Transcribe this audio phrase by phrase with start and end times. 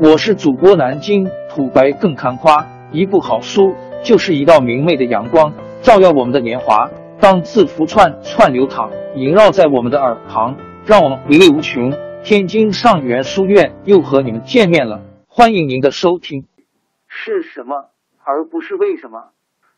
[0.00, 5.52] 我是主播南京土白更看花，一部好书就是一道明媚的阳光，
[5.82, 6.90] 照耀我们的年华。
[7.20, 11.92] 当字符串串流淌，萦绕在我们的耳旁，让我们回味无穷。
[12.24, 16.48] 天津上元书院又和你们见面了，欢迎您的收听。
[17.06, 17.90] 是什么，
[18.24, 19.30] 而不是为什么？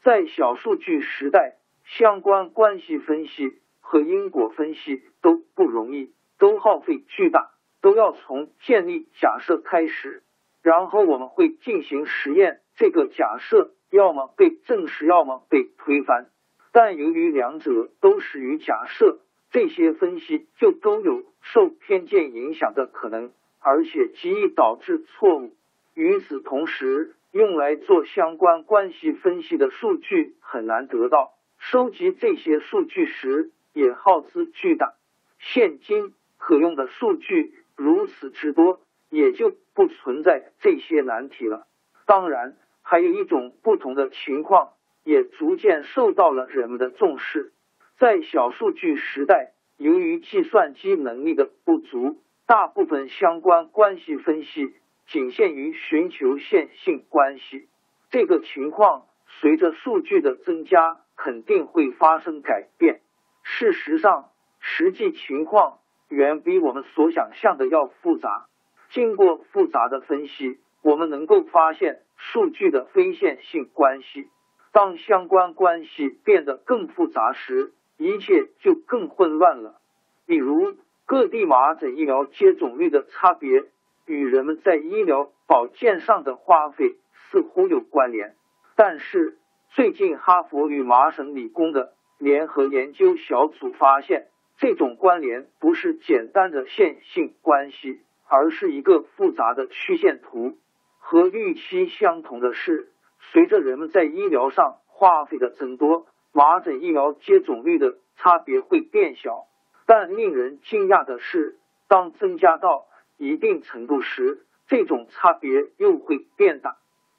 [0.03, 7.51] 在小数据时代，相关关系分析和因果分析都不容易，都耗费巨大。
[7.87, 10.25] 都要从建立假设开始，
[10.61, 12.59] 然后我们会进行实验。
[12.75, 16.27] 这个假设要么被证实，要么被推翻。
[16.73, 19.21] 但由于两者都始于假设，
[19.53, 23.31] 这些分析就都有受偏见影响的可能，
[23.61, 25.55] 而且极易导致错误。
[25.95, 34.95] 与此同时，用来做相关关系分析的数据很难得到，收集这些数据时也耗资巨大。
[35.39, 37.55] 现今可用的数据。
[37.77, 41.67] 如此之多，也就不存在这些难题了。
[42.07, 44.73] 当然，还有一种不同的情况，
[45.05, 47.53] 也逐渐受到了人们的重视。
[47.99, 54.75] 在小数据时代，由于计算机能力的不足，大部分相关关系分析
[55.07, 57.69] 仅限于寻求线性关系。
[58.11, 59.07] 这个情况
[59.41, 63.01] 随着数据的增加，肯定会发生改变。
[63.43, 64.31] 事实上，
[64.61, 65.79] 实际情况。
[66.09, 68.47] 远比我们所想象的要复杂。
[68.91, 74.29] 经过复杂的分析，我们能够发现数据的非线性关系。
[74.73, 79.81] 当相关关系变得更复杂时，一切就更混乱了。
[80.27, 83.65] 比如，各地麻疹疫苗接种率的差别
[84.07, 86.97] 与人们在医疗保健上的花费
[87.31, 88.37] 似乎有关联。
[88.77, 89.39] 但是，
[89.71, 94.29] 最近哈佛与麻省理工的联合研究小组发现。
[94.59, 100.57] 这种关联不是简单的线性关系，而是一个复杂的曲线图。
[100.99, 102.89] 和预期相同的是，
[103.33, 109.47] 随着人们在医疗上花费的增多，麻疹疫苗接种率的差别会变小。
[109.87, 112.87] 但令人惊讶的是，当增加到
[113.19, 116.77] 一定程度时，这种差别又会变大。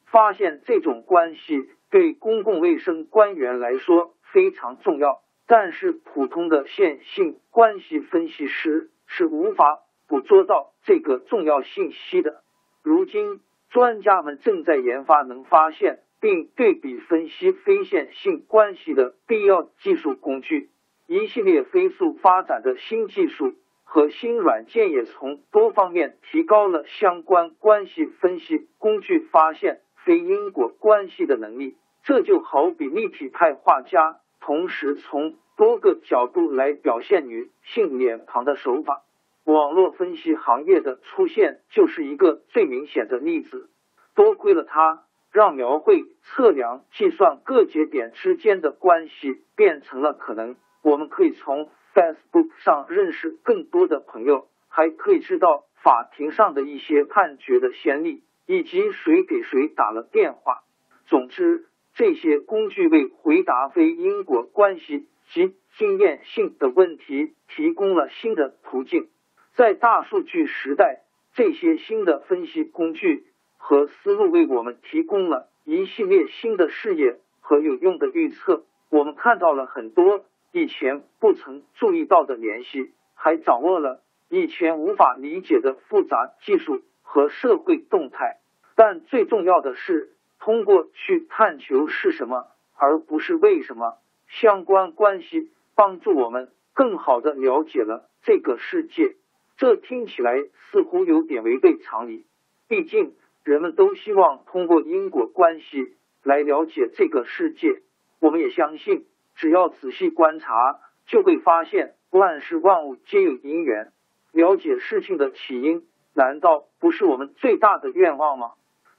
[0.07, 5.21] 发现这种关系对公共卫生官员来说非常重要。
[5.47, 12.43] 但是，普通的线性关系分析师是无法捕捉到这个重要信息的。
[12.83, 20.69] 如今，专家们正在研发能发现并对比分析非线性关系的必要技术工具。
[21.07, 23.53] 一系列飞速发展的新技术
[23.85, 31.77] 和新软件也从多方面提高了相关关系分析工具发现非因果关系的能力。
[32.03, 34.19] 这就好比立体派画家。
[34.47, 39.03] 同时，从多个角度来表现女性脸庞的手法，
[39.43, 43.69] 网络分析行业的出现就是一个最明显的例子。
[44.15, 45.03] 多亏了它，
[45.33, 50.55] 让描绘、测量、计算各节点之间的关系变成了可能。
[50.81, 60.61] 我们可以从 Facebook 上认识更多的朋友，还可以知道法庭上的一些判决的先例，以及谁给谁打了电话。
[61.05, 61.65] 总之。
[61.97, 69.07] 这些工具为回答非因果关系及经验性的问题提供了新的途径。
[69.55, 71.01] 在大数据时代，
[71.33, 73.25] 这些新的分析工具
[73.57, 78.63] 和思路为我们提供了一系列新的视野和有用的预测。
[78.91, 88.37] 我们看到了很多以前不曾注意到的联系，还掌握了以前无法理解的复杂技术和社会动态。
[88.75, 90.13] 但最重要的是。
[90.47, 92.47] 通过去探求是什么，
[92.77, 93.97] 而不是为什么，
[94.29, 99.17] 相关关系帮助我们更好的了解了这个世界。
[99.57, 100.41] 这听起来
[100.71, 102.25] 似乎有点违背常理，
[102.69, 103.13] 毕竟
[103.43, 107.81] 人们都希望通过因果关系来了解这个世界。
[108.21, 113.91] 我们也相信，只要仔细观察，就会发现万事万物皆有因缘。
[114.31, 118.51] 了解事情的起因，难道不是我们最大的愿望吗？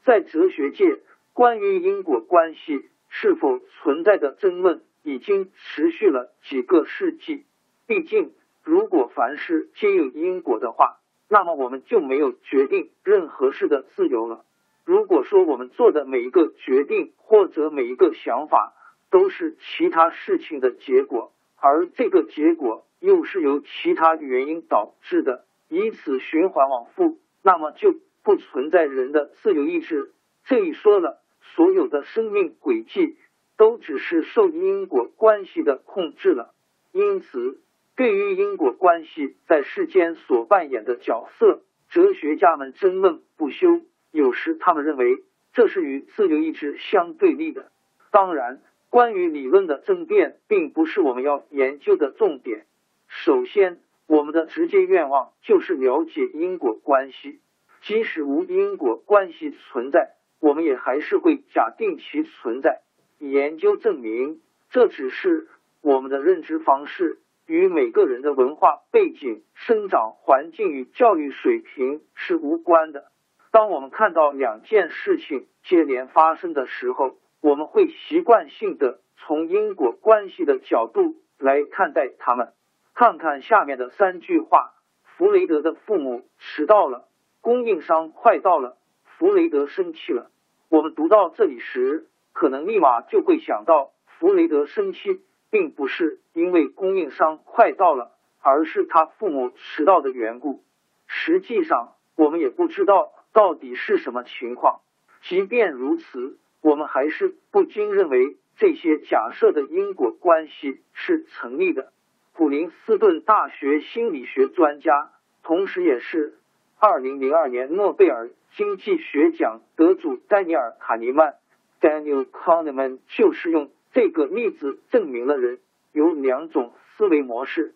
[0.04, 1.00] 在哲学界。
[1.38, 7.44] 关于因果关系是否存在的争论已经持续了几个世纪。
[7.87, 8.32] 毕竟，
[8.64, 10.99] 如果凡事皆有因果的话，
[11.29, 14.44] 那么我们就没有决定任何事的自由了。
[14.85, 18.75] 如果说我们做的每一个决定或者每一个想法
[19.08, 27.94] 都是其他事情的结果，而这个结果又是由其他原因导致的，以此循环往复，那么就
[28.25, 30.11] 不存在人的自由意志。
[30.44, 31.20] 这一说了。
[31.58, 33.16] 所有的生命轨迹
[33.56, 36.55] 都只是受因果关系的控制了，
[36.93, 37.60] 因此，
[37.96, 43.81] 对于因果关系在世间所扮演的角色，哲学家们争论不休，
[44.12, 47.72] 有时他们认为这是与自由意志相对立的。
[48.12, 52.66] 当然，关于理论的争辩并不是我们要研究的重点。
[53.08, 57.40] 首先，我们的直接愿望就是了解因果关系，
[57.82, 62.82] 即使无因果关系存在，我们也还是会假定其存在。
[63.19, 64.40] 研究证明，
[64.70, 65.49] 这只是
[65.81, 67.19] 我们的认知方式。
[67.46, 73.06] 与每个人的文化背景、生长环境与教育水平是无关的。
[73.50, 82.52] 当我们看到两件事情接连发生的时候，我们会习惯性的从因果关系的角度来看待他们。
[82.94, 87.08] 看看下面的三句话：弗雷德的父母迟到了，
[87.40, 88.76] 供应商快到了，
[89.18, 90.30] 弗雷德生气了。
[90.70, 95.20] 我们读到这里时，可能立马就会想到弗雷德生气。
[95.50, 98.12] 并不是因为供应商快到了，
[98.42, 100.62] 而是他父母迟到的缘故。
[101.06, 104.80] 实际上，我们也不知道到底是什么情况。
[105.22, 111.94] 即便如此，我们还是不禁认为这些假设的因果关系是成立的。
[112.34, 115.12] 普林斯顿大学心理学专家，
[115.42, 116.34] 同时也是
[116.80, 121.34] 二零零二年诺贝尔经济学奖得主丹尼尔·卡尼曼
[121.80, 123.70] （Daniel Kahneman） 就是用。
[123.90, 125.58] 这个例子证明了人
[125.92, 127.75] 有两种思维模式，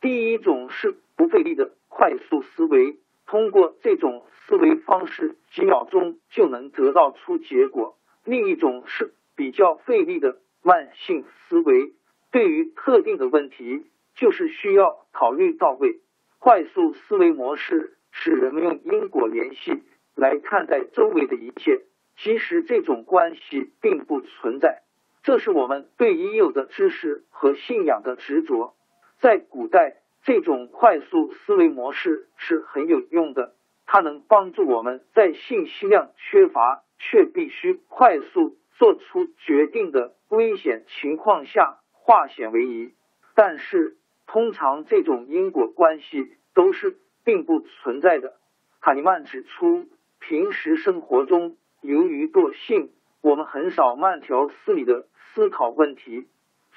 [0.00, 2.96] 第一种是不费力的快速思维，
[3.26, 11.92] 通过这种思维方式几秒钟就能得到出结果；另一种是比较费力的慢性思维，
[12.30, 13.84] 对于特定的问题
[14.14, 15.98] 就是需要考虑到位。
[16.38, 19.84] 快速思维模式使人们用因果联系
[20.16, 21.82] 来看待周围的一切，
[22.16, 24.82] 其实这种关系并不存在。
[25.22, 28.74] 这是我们对已有的知识和信仰的执着。
[29.20, 33.54] 在古代，这种快速思维模式是很有用的，
[33.86, 42.94] 它能帮助我们在信息量缺乏却必须快速做出决定的危险情况下化险为夷。
[43.36, 46.96] 但是，通常这种因果关系都是
[47.28, 48.36] 并不存在的。
[48.80, 49.86] 卡尼曼指出，
[50.18, 52.90] 平时生活中，由于惰性，
[53.20, 55.06] 我们很少慢条斯理的。
[55.34, 56.26] 思考问题，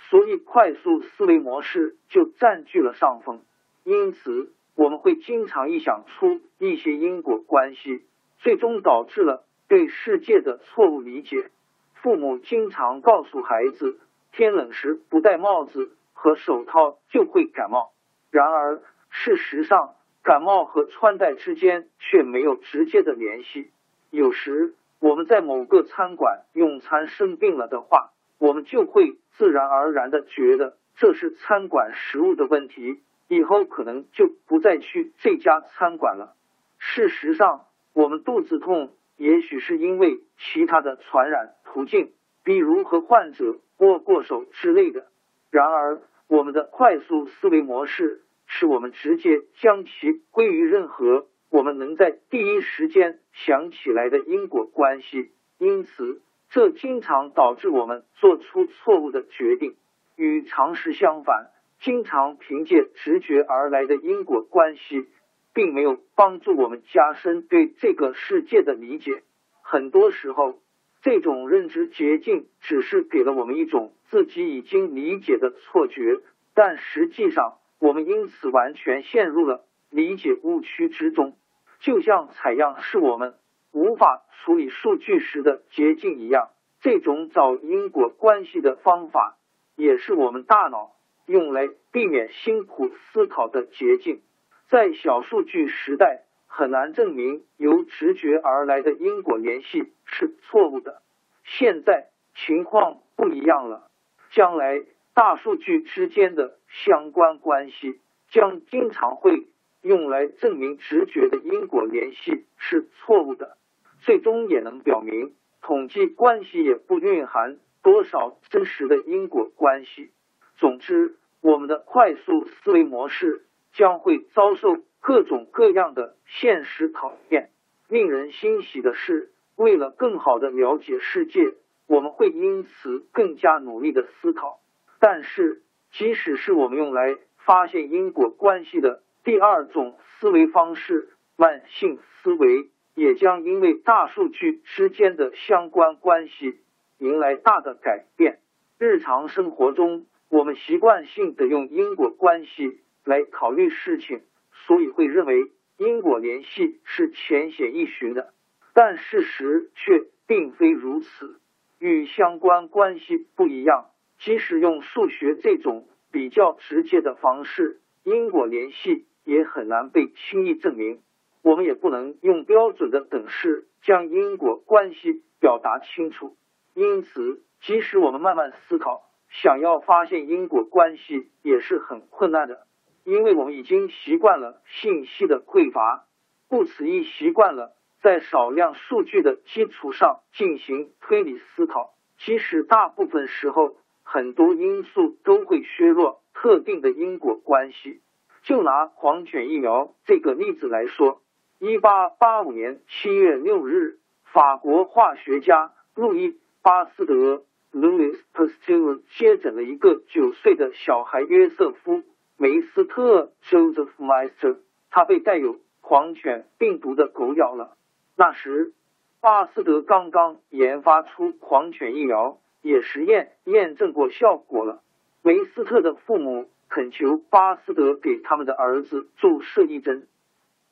[0.10, 3.42] 所以快速思维模式就占据了上风。
[3.86, 8.04] 因此，我们会经常臆想出一些因果关系，
[8.40, 11.50] 最终导致了对世界的错误理解。
[11.94, 14.02] 父母经常告诉孩子，
[14.34, 17.94] 天冷时不戴帽子和手套就会感冒。
[18.30, 23.72] 然而，事实上，感冒和穿戴之间却没有直接的联系。
[24.10, 36.36] 有时，我们在某个餐馆用餐生病了的话，我们就会自然而然的觉得这是餐馆食物的问题，以后可能就不再去这家餐馆了。
[36.78, 42.12] 事实上，我们肚子痛也许是因为其他的传染途径，
[42.44, 45.08] 比如和患者握过手之类的。
[45.50, 48.22] 然而，我们的快速思维模式
[48.54, 49.92] 是我们直接将其
[50.30, 56.22] 归于任何我们能在第一时间想起来的因果关系，因此。
[56.54, 59.78] 这经常导致我们做出错误的决定。
[60.18, 61.50] 与常识相反，
[61.80, 65.08] 经常凭借直觉而来的因果关系，
[65.54, 69.24] 并没有帮助我们加深对这个世界的理解。
[69.64, 70.60] 很多时候，
[71.02, 76.20] 这种认知捷径只是给了我们一种自己已经理解的错觉，
[76.54, 81.36] 但实际上，我们因此完全陷入了理解误区之中。
[81.80, 83.36] 就像采样是我们。
[83.74, 86.50] 无法处理数据时的捷径一样，
[86.82, 89.38] 这种找因果关系的方法，
[89.78, 90.92] 也是我们大脑
[91.26, 94.22] 用来避免辛苦思考的捷径。
[94.68, 101.02] 在小数据时代，很难证明由直觉而来的因果联系是错误的。
[101.46, 103.90] 现在情况不一样了，
[104.32, 104.84] 将来
[105.14, 108.00] 大数据之间的相关关系
[108.30, 109.48] 将经常会
[109.82, 113.58] 用来证明直觉的因果联系是错误的。
[114.00, 120.12] 最终也能表明，统计关系也不蕴含多少真实的因果关系。
[120.58, 127.50] 总之，我们的快速思维模式将会遭受各种各样的现实考验。
[127.88, 131.54] 令人欣喜的是，为了更好的了解世界，
[131.88, 134.62] 我们会因此更加努力的思考。
[135.00, 135.62] 但是，
[135.92, 142.70] 即使是我们用来发现因果关系的第二种思维方式——慢性思维。
[142.94, 146.60] 也将因为大数据之间的相关关系
[146.98, 148.40] 迎来大的改变。
[148.78, 154.22] 日常生活中，我们习惯性的用因果关系来考虑事情，
[154.68, 158.34] 所以会认为因果联系是浅显易寻的，
[158.74, 161.40] 但事实却并非如此。
[161.80, 163.86] 与相关关系不一样，
[164.24, 171.02] 即使用数学这种比较直接的方式，因果联系也很难被轻易证明。
[171.42, 176.38] 我们也不能用标准的等式将因果关系表达清楚。
[176.76, 182.68] 因此，即使我们慢慢思考，想要发现因果关系也是很困难的。
[183.04, 186.06] 因为我们已经习惯了信息的匮乏，
[186.48, 187.72] 故此一习惯了
[188.04, 193.78] 在少量数据的基础上进行推理思考，即使大部分时候
[194.14, 198.02] 很多因素都会削弱特定的因果关系。
[198.44, 201.22] 就拿狂犬疫苗这个例子来说，
[201.60, 212.04] 一八八五年七月六日，法国化学家路易巴斯德 （Louis Pasteur） 接诊了一个九岁的小孩约瑟夫。
[212.36, 214.58] 梅斯特 Joseph Meister，
[214.90, 217.78] 他被带有狂犬病毒的狗咬了。
[218.18, 218.74] 那时，
[219.22, 224.82] 巴斯德刚刚研发出狂犬疫苗，也实验验证过效果了。
[225.24, 230.08] 梅斯特的父母恳求巴斯德给他们的儿子注射一针，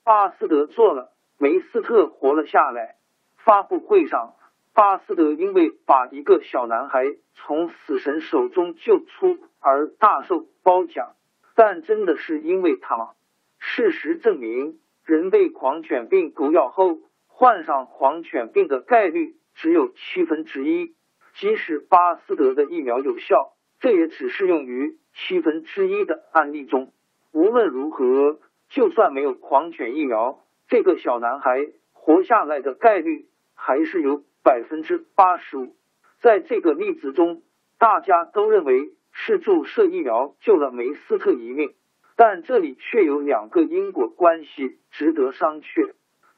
[0.03, 2.96] 巴斯德做了，梅斯特活了下来。
[3.38, 4.34] 发布会上，
[4.74, 11.13] 巴斯德因为把一个小男孩从死神手中救出而大受褒奖。
[11.55, 13.10] 但真的是因为他吗？
[13.58, 20.96] 事实证明，人被狂犬病狗咬后患上狂犬病的概率只有七分之一。
[21.36, 26.93] 即使巴斯德的疫苗有效，这也只适用于七分之一的案例中。
[27.31, 35.75] 无论如何，就算没有狂犬疫苗，这个小男孩活下来的概率还是有百分之八十五。
[36.21, 37.41] 在这个例子中，
[37.77, 38.93] 大家都认为。
[39.12, 41.74] 是注射疫苗救了梅斯特一命，
[42.15, 45.93] 但这里却有两个因果关系值得商榷。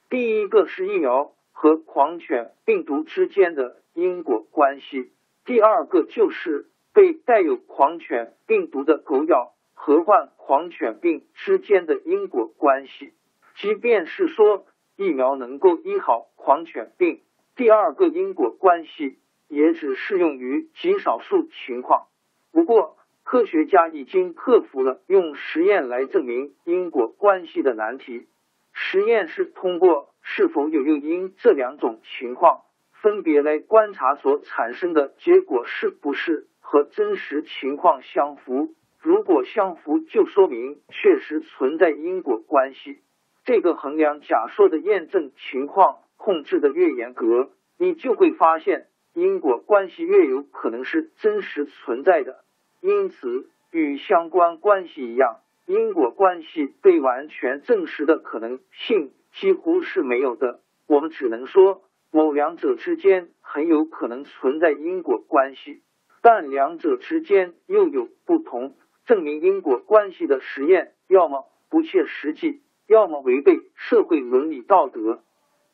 [0.10, 5.12] 第一个是疫苗和狂犬病毒之间的因果关系，
[5.46, 13.14] 第二个就是被带有狂犬病毒的狗咬和患狂犬病之间的因果关系。
[13.56, 17.22] 即便是说疫苗能够医好狂犬病，
[17.56, 22.08] 第二个因果关系也只适用于极少数情况。
[22.52, 28.28] 不过，科学家已经克服了用实验来证明因果关系的难题。
[28.74, 32.62] 实验是通过是否有诱因这两种情况，
[33.02, 38.76] 分别来观察所产生的结果是不是和真实情况相符。
[39.00, 43.00] 如果相符，就说明确实存在因果关系。
[43.44, 48.88] 这个衡量假说的验证情况控制的越严格，你就会发现。
[49.14, 52.46] 因果关系越有可能是真实存在的，
[52.80, 60.62] 因此与相关关系一样，因果关系被完全证实的可能性几乎是没有的。
[60.88, 61.82] 我们只能说，
[62.12, 65.82] 某两者之间很有可能存在因果关系，
[66.22, 68.76] 但两者之间又有不同。
[69.06, 75.24] 证明因果关系的实验，要么不切实际，要么违背社会伦理道德。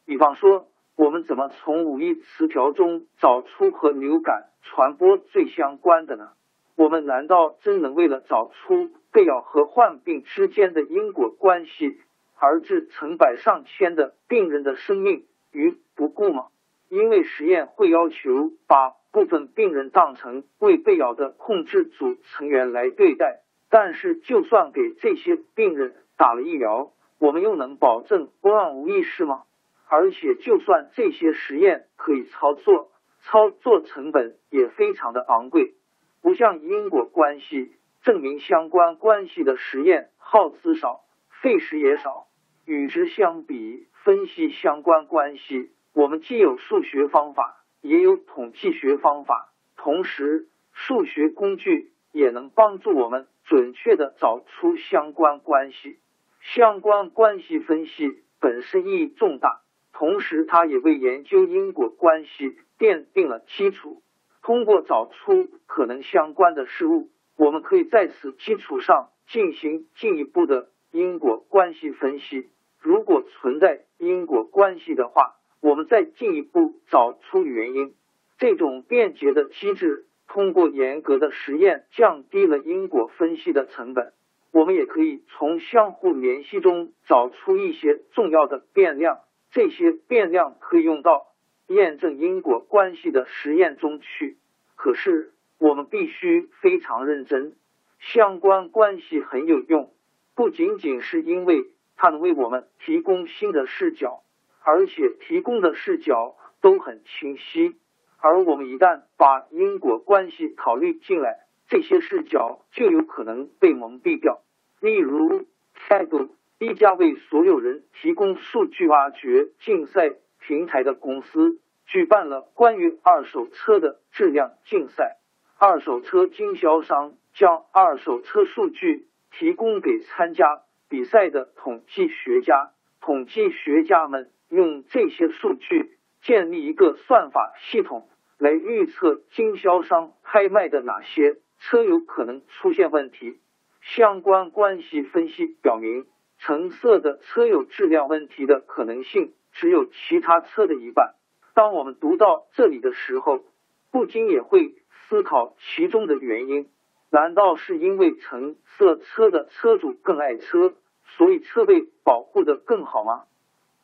[0.06, 0.68] 比方说。
[1.00, 6.32] 我们怎么从五亿词条中找出和流感传播最相关的呢？
[6.76, 12.00] 我们难道真能为了找出被咬和患病之间的因果关系
[12.34, 15.26] 而致成百上千的病人的生命
[15.58, 16.48] 于不顾吗？
[16.90, 29.44] 因为实验会要求把部分病人当成未被咬的控制组成员来对待，但是就算给这些病人打了疫苗，我们又能保证不让无一失吗？
[29.90, 32.92] 而且，就算这些实验可以操作，
[33.24, 35.74] 操作成本也非常的昂贵。
[36.22, 37.74] 不像因果关系
[38.04, 41.02] 证明相关关系的实验耗资少，
[41.42, 42.28] 费时也少。
[42.66, 56.00] 与之相比，分析相关关系，我们既有数学方法，也有统计学方法，同时数学工具也能帮助我们准确的找出相关关系。
[56.40, 59.60] 相关关系分析本身意义重大。
[59.92, 64.02] 同时，它也为研究因果关系奠定了基础。
[64.42, 72.48] 通过找出可能相关的事物，我们可以在此基础上进行进一步的因果关系分析。
[72.80, 77.94] 如果存在因果关系的话，我们再进一步找出原因。
[78.38, 84.14] 这种便捷的机制，通过严格的实验降低了因果分析的成本。
[84.52, 89.20] 我们也可以从相互联系中找出一些重要的变量。
[89.52, 91.28] 这些变量可以用到
[91.68, 94.38] 验证因果关系的实验中去。
[94.76, 97.56] 可是我们必须非常认真，
[98.00, 99.92] 相关关系很有用，
[100.36, 101.66] 不仅仅是因为
[101.98, 104.24] 它能为我们提供新的视角，
[104.64, 107.76] 而且提供的视角都很清晰。
[108.20, 114.42] 而我们一旦把因果关系考虑进来，这些视角就有可能被蒙蔽掉。
[114.80, 125.18] 例如，Tag 一家为所有人提供数据挖掘竞赛平台的公司，举办了关于二手车的质量竞赛。
[125.60, 143.40] 二手车经销商将二手车数据提供给参加比赛的统计学家，统计学家们用这些数据建立一个算法系统，来预测经销商拍卖的哪些车有可能出现问题。
[143.82, 146.06] 相关关系分析表明，
[146.40, 151.16] 橙色的车有质量问题的可能性只有其他车的一半。
[151.54, 153.44] 当我们读到这里的时候，
[153.92, 154.76] 不禁也会。
[155.10, 156.68] 思考其中的原因，
[157.10, 160.74] 难道是因为橙色车的车主更爱车，
[161.06, 163.24] 所以车被保护的更好吗？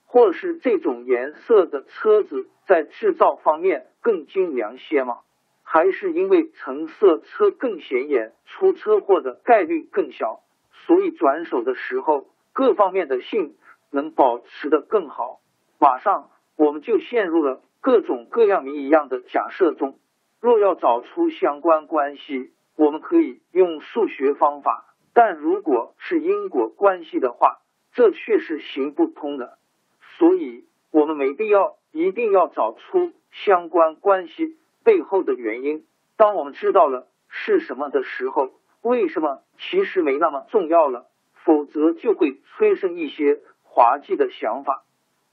[0.06, 5.20] 或是这种颜色的车子在制造方面更精良些吗？
[5.63, 10.42] 还是因为橙色车更显眼，出车祸的概率更小，
[10.86, 13.56] 所以转手的时候各方面的性
[13.89, 15.39] 能保持的更好？
[15.80, 19.98] 马上我们就陷入了各种各样谜一样的假设中。
[20.39, 27.60] 若要找出相关关系，我们可以用数学方法；但如果是因果关系的话，
[27.94, 29.58] 这却是行不通的。
[30.18, 35.86] 所以，我们没必要一定要找出相关关系背后的原因。
[36.18, 38.51] 当我们知道了是什么的时候，
[38.82, 41.08] 为什么其实没那么重要了？
[41.34, 44.86] 否则就会催生一些滑稽的想法。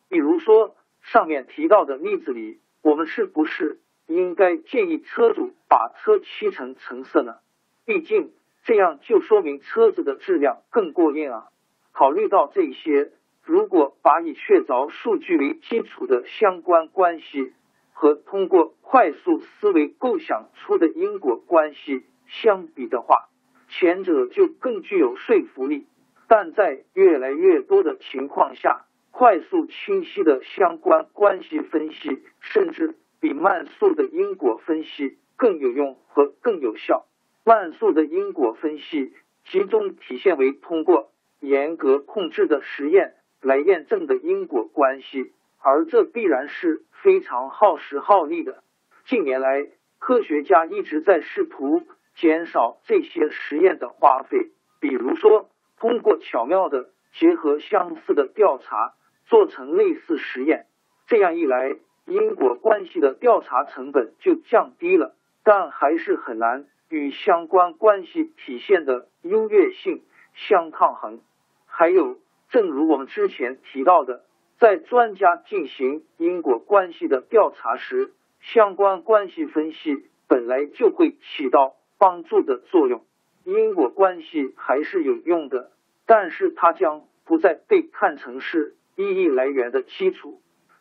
[0.08, 3.78] 比如说上面提到的例子里，我们是不是？
[4.10, 7.36] 应该建议车主把车漆成橙色呢，
[7.84, 8.32] 毕竟
[8.64, 11.48] 这样就说明车子的质量更过硬啊。
[11.92, 13.12] 考虑到这些，
[13.44, 17.52] 如果把以确凿数据为基础的相关关系
[17.92, 23.28] 和通过快速思维构想出的因果关系相比的话，
[23.68, 25.86] 前者就更具有说服力。
[26.28, 32.94] 但在越来越多的情况下，快速清晰的相关关系分析，甚至。
[33.20, 37.06] 比慢速的因果分析更有用和更有效。
[37.44, 39.12] 慢速的因果分析
[39.44, 48.62] 集中体现为通过严格控制的实验来验证的因果关系，而这必然是非常耗时耗力的。
[49.06, 49.66] 近年来，
[49.98, 51.82] 科学家一直在试图
[52.14, 60.66] 减少这些实验的花费，比如说通过巧妙的结合相似的调查做成类似实验，
[61.06, 61.76] 这样一来。
[62.06, 70.02] 因果关系的调查成本就降低了，但还是很难与相关关系体现的优越性
[70.34, 71.20] 相抗衡。
[71.66, 74.24] 还有，正如我们之前提到的，
[74.58, 83.04] 在专家进行因果关系的调查时，相关关系分析本来就会起到帮助的作用。
[83.44, 85.70] 因果关系还是有用的，
[86.06, 90.40] 但是它将不再被看成是意义来源的基础。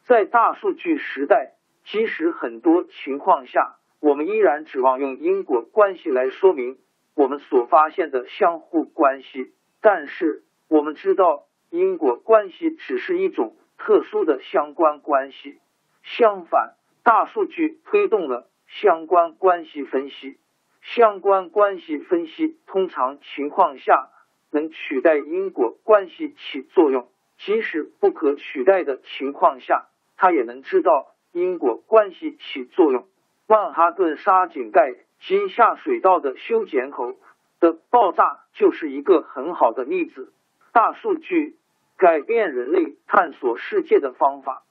[0.10, 1.54] 在大数据时代，
[1.86, 6.80] 即使很多情况下，我们依然指望用因果关系来说明
[7.14, 9.54] 我们所发现的相互关系。
[9.82, 15.60] 但是，我们知道因果关系只是一种特殊的相关关系。
[16.02, 20.40] 相反，大数据推动了相关关系分析。
[20.82, 24.10] 相关关系分析通常情况下
[24.50, 29.86] 能取代因果关系起作用，即使不可取代的情况下。
[30.22, 33.08] 他也能知道因果关系起作用。
[33.48, 37.16] 曼哈顿沙井盖及下水道的修剪口
[37.62, 40.34] 的爆炸就是一个很好的例子。
[40.74, 41.56] 大数据
[41.98, 44.64] 改变人类探索世界的方法。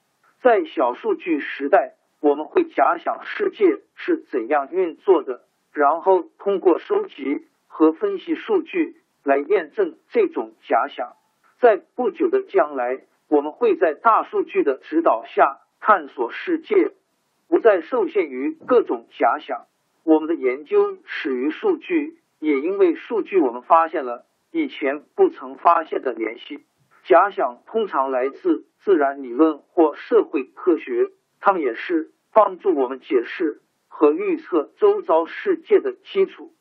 [0.42, 11.14] 在小数据时代，我们会假想世界是怎样运作的，然后通过收集和分析数据来验证这种假想。
[11.58, 13.00] 在不久的将来。
[13.28, 16.92] 我们会在大数据的指导下探索世界，
[17.46, 19.66] 不再受限于各种假想。
[20.02, 26.64] 我们的研究始于数据，也因为数据，我们发现了以前不曾发现的联系。
[27.04, 31.10] 假想通常来自自然理论或社会科学，
[31.40, 36.54] 它们也是帮助我们解释和预测周遭世界的基础。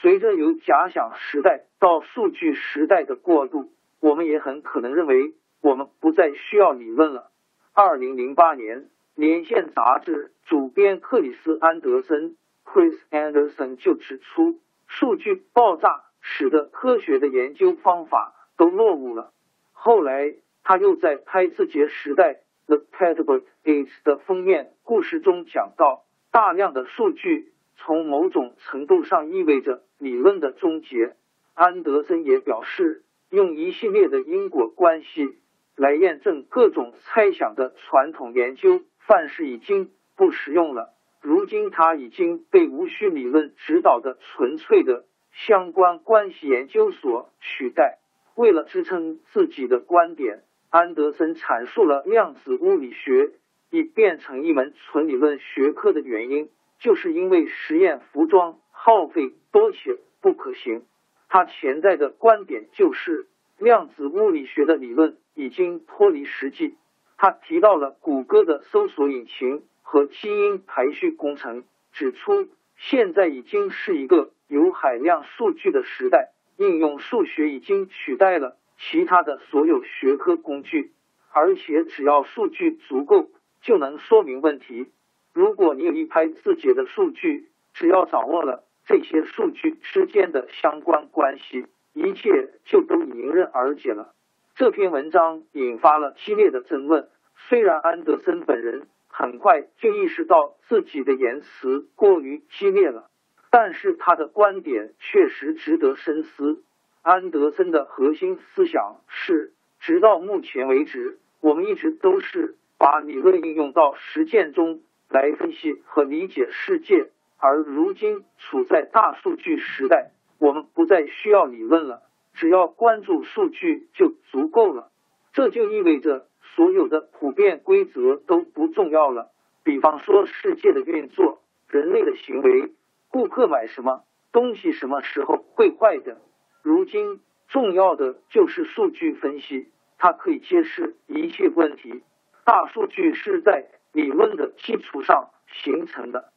[0.00, 5.32] 随着由假想时代到数据时代的过渡，我们也很可能认为。
[5.60, 7.30] 我们不再需要理论了。
[7.72, 8.82] 二零零八年，
[9.14, 19.32] 《连线》杂志主编克里斯安德森 （Chris Anderson） 就指出，数据爆炸使得科学的研究方法都落伍了。
[19.72, 31.16] 后来他又在拍字节时代 The Tabloids 的封面故事中讲到，大量的数据从某种程度上意味着理论的终结。
[31.54, 35.38] 安德森也表示，用一系列的因果关系
[35.78, 40.92] 来验证各种猜想的传统研究范式已经不实用了。
[41.20, 47.98] 如今，它已经被无需理论指导的纯粹的相关关系研究所取代。
[48.34, 53.30] 为了支撑自己的观点，安德森阐述了量子物理学
[53.70, 56.48] 已变成一门纯理论学科的原因，
[56.80, 60.84] 就是因为实验服装耗费多且不可行。
[61.28, 66.76] 他潜在的观点就是，量子物理学的理论已经脱离实际。
[67.16, 80.90] 他提到了谷歌的搜索引擎和基因排序工程，指出现在已经是一个有海量数据的时代，应用数学已经取代了其他的所有学科工具，
[81.30, 83.30] 而且只要数据足够，
[83.62, 84.90] 就能说明问题。
[85.32, 88.64] 如果你有一拍自己的数据，只要掌握了。
[88.86, 94.14] 这些数据之间的相关关系，一切就都迎刃而解了。
[94.58, 97.08] 这篇文章引发了激烈的争论。
[97.48, 103.08] 虽然安德森本人很快就意识到自己的言辞过于激烈了，
[103.52, 106.64] 但是他的观点确实值得深思。
[107.02, 117.10] 安德森的核心思想是：直到目前为止，我们一直都是把理论应用到实践中来分析和理解世界。
[117.36, 122.02] 而如今处在大数据时代，我们不再需要理论了，
[122.38, 124.90] 只要关注数据就足够了。
[125.32, 129.30] 这就意味着所有的普遍规则都不重要了。
[129.64, 132.72] 比方说世界的运作、人类的行为、
[133.08, 136.20] 顾客买什么东西什么时候会坏的。
[136.62, 142.02] 如今重要的就是数据分析，它可以揭示一切问题。
[142.44, 145.30] 大数据是在理论的基础上
[145.62, 146.32] 形成的。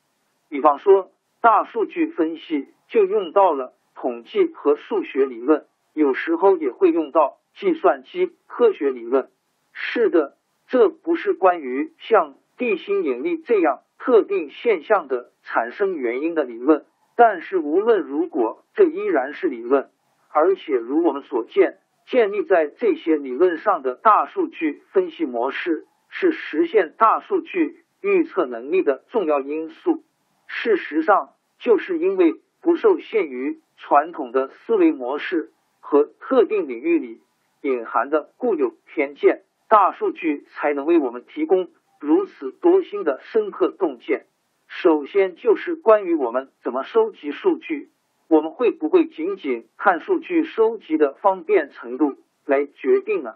[0.49, 1.11] 比方说，
[1.41, 9.30] 大数据分析就用到了统计和数学理论，有时候也会用到计算机科学理论。
[9.73, 19.89] 是的，这不是关于像地心引力这样特定现象的产生原因的理论，但是无论如果，这依然是理论。
[20.30, 30.04] 而且如我们所见，建立在这些理论上的大数据分析模式是实现大数据预测能力的重要因素。
[30.47, 35.51] 事实上，就是因为不受限于传统的思维模式
[35.91, 37.19] 和特定领域里
[37.60, 41.67] 隐含的固有偏见，大数据才能为我们提供
[41.99, 44.25] 如此多新的深刻洞见。
[44.69, 47.89] 首先，就是关于我们怎么收集数据，
[48.30, 53.34] 我们会不会仅仅看数据收集的方便程度来决定呢？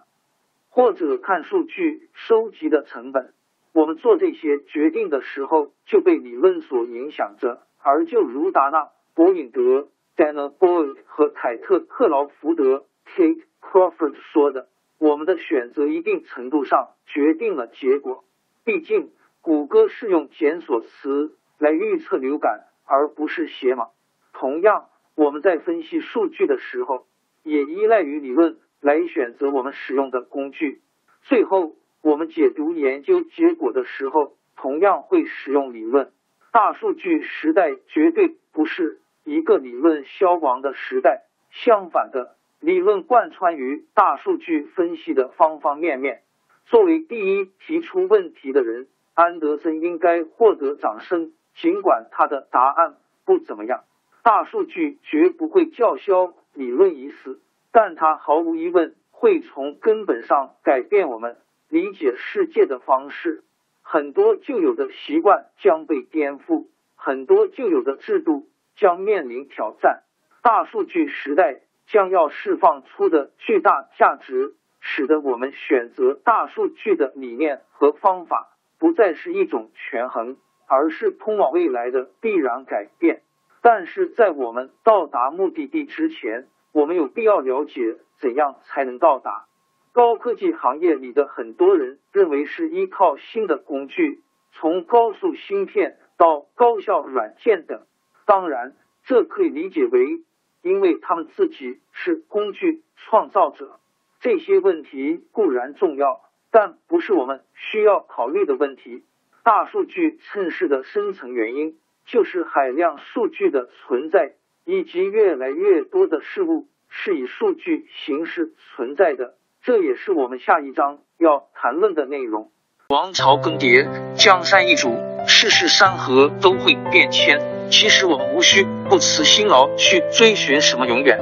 [0.70, 3.34] 或者看数据收集的成本？
[3.74, 18.24] 我们做这些决定的时候就被理论所影响着，而就如达纳·博引德 （Dana Boyd） 和凯特·克劳福德 （Kate Crawford） 说的：“我们的选择一定程度上决定了结果。
[18.64, 23.88] 毕竟，谷歌是用检索词来预测流感，而不是写码。
[24.34, 27.08] 同样，我们在分析数据的时候，
[27.44, 30.82] 也依赖于理论来选择我们使用的工具。
[31.22, 31.76] 最后。”
[32.06, 36.12] 我们解读研究结果的时候，同样会使用理论。
[36.52, 46.22] 大数据时代绝对不是一个理论消亡的时代，相反的，理论贯穿于大数据分析的方方面面。
[46.66, 53.84] 作为第一提出问题的人，安德森应该获得掌声，尽管他的答案不怎么样。
[54.22, 57.40] 大数据绝不会叫嚣理论已死，
[57.72, 61.38] 但它毫无疑问会从根本上改变我们。
[61.68, 63.44] 理解世界的方式，
[63.82, 70.04] 很多旧有的习惯将被颠覆，很多旧有的制度将面临挑战。
[70.42, 83.22] 大数据时代将要释放出的巨大价值，使得我们选择大数据的理念和方法不再是一种权衡，而是通往未来的必然改变。
[83.62, 89.46] 但是在我们到达目的地之前，我们有必要了解怎样才能到达。
[89.92, 97.82] 高科技行业里的很多人认为是依靠新的工具，从高速芯片到高效软件等。
[98.26, 98.74] 当然，
[99.06, 100.22] 这可以理解为，
[100.62, 103.80] 因为他们自己是工具创造者。
[104.20, 109.04] 这些问题固然重要，但不是我们需要考虑的问题。
[109.44, 114.34] 大数据趁势的深层原因，就是海量数据的存在，
[114.64, 119.36] 以及越来越多的事物是以数据形式存在的。
[119.62, 122.52] 这也是我们下一章要谈论的内容。
[122.90, 124.96] 王朝更迭，江山易主，
[125.28, 127.55] 世事山河都会变迁。
[127.70, 131.20] 其实我们无需不辞辛劳去追寻什么永远，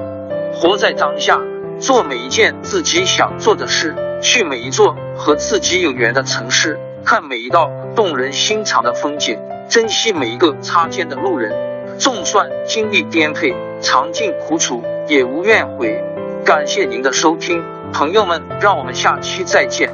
[0.53, 1.39] 活在当下，
[1.79, 11.53] 做每一件自己想做的事，去每一座和自己有缘的城市，看每一道动人心肠的风景，珍惜每一个擦肩的路人。
[11.97, 16.03] 纵算经历颠沛，尝尽苦楚，也无怨悔。
[16.43, 19.89] 感谢您的收听，朋友们，让我们下期再见。